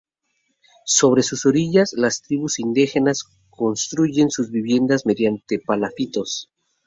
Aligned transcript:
Sobre 0.87 1.21
sus 1.21 1.45
orillas 1.45 1.93
las 1.95 2.23
tribus 2.23 2.55
de 2.57 2.63
indígenas 2.63 3.21
construyen 3.51 4.31
sus 4.31 4.49
viviendas 4.49 5.05
mediante 5.05 5.59
palafitos. 5.59 6.49